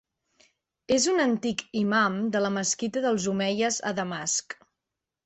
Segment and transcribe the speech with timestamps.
[0.95, 4.57] És un antic imam de la Mesquita dels Omeies a Damasc.